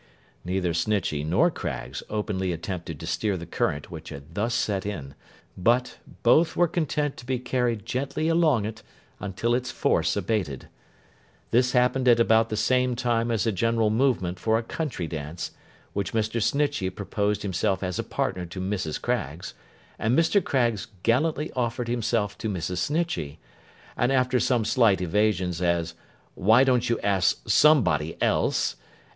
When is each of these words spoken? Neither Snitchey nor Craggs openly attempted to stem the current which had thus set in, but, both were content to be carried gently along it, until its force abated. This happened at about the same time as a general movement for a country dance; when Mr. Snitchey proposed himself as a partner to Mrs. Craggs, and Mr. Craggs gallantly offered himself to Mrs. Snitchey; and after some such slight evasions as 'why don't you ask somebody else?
Neither 0.43 0.73
Snitchey 0.73 1.23
nor 1.23 1.51
Craggs 1.51 2.01
openly 2.09 2.51
attempted 2.51 2.99
to 2.99 3.05
stem 3.05 3.37
the 3.37 3.45
current 3.45 3.91
which 3.91 4.09
had 4.09 4.33
thus 4.33 4.55
set 4.55 4.83
in, 4.83 5.13
but, 5.55 5.99
both 6.23 6.55
were 6.55 6.67
content 6.67 7.17
to 7.17 7.25
be 7.27 7.37
carried 7.37 7.85
gently 7.85 8.27
along 8.27 8.65
it, 8.65 8.81
until 9.19 9.53
its 9.53 9.69
force 9.69 10.15
abated. 10.17 10.67
This 11.51 11.73
happened 11.73 12.07
at 12.07 12.19
about 12.19 12.49
the 12.49 12.57
same 12.57 12.95
time 12.95 13.29
as 13.29 13.45
a 13.45 13.51
general 13.51 13.91
movement 13.91 14.39
for 14.39 14.57
a 14.57 14.63
country 14.63 15.05
dance; 15.05 15.51
when 15.93 16.05
Mr. 16.05 16.41
Snitchey 16.41 16.89
proposed 16.89 17.43
himself 17.43 17.83
as 17.83 17.99
a 17.99 18.03
partner 18.03 18.47
to 18.47 18.59
Mrs. 18.59 18.99
Craggs, 18.99 19.53
and 19.99 20.17
Mr. 20.17 20.43
Craggs 20.43 20.87
gallantly 21.03 21.51
offered 21.55 21.87
himself 21.87 22.39
to 22.39 22.49
Mrs. 22.49 22.79
Snitchey; 22.79 23.37
and 23.95 24.11
after 24.11 24.39
some 24.39 24.65
such 24.65 24.71
slight 24.73 24.99
evasions 24.99 25.61
as 25.61 25.93
'why 26.33 26.63
don't 26.63 26.89
you 26.89 26.99
ask 27.01 27.47
somebody 27.47 28.19
else? 28.19 28.77